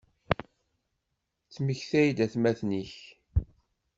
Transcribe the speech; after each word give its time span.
Ttmektay-d 1.47 2.17
atmaten-ik. 2.25 2.93